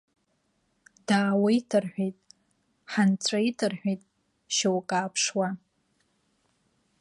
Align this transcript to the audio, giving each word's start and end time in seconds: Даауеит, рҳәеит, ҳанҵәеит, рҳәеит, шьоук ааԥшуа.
Даауеит, 1.07 1.69
рҳәеит, 1.83 2.17
ҳанҵәеит, 2.91 3.59
рҳәеит, 3.71 4.01
шьоук 4.55 4.89
ааԥшуа. 4.97 5.47